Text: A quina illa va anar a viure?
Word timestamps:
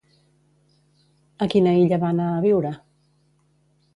A 1.45 1.49
quina 1.55 1.75
illa 1.81 2.01
va 2.05 2.11
anar 2.15 2.31
a 2.31 2.41
viure? 2.47 2.75